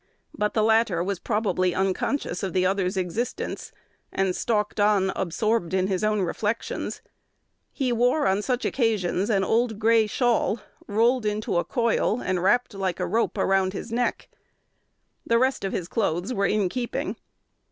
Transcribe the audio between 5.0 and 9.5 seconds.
absorbed in his own reflections. He wore on such occasions an